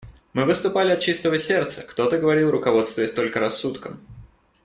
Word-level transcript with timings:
Мы 0.33 0.45
выступали 0.45 0.89
от 0.89 0.99
чистого 1.01 1.37
сердца; 1.37 1.83
кто-то 1.87 2.17
говорил, 2.17 2.49
руководствуясь 2.49 3.11
только 3.11 3.39
рассудком. 3.39 3.99